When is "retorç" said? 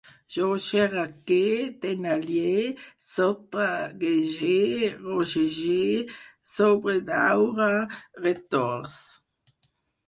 8.27-8.99